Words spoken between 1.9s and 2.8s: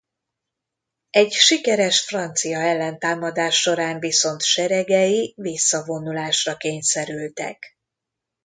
francia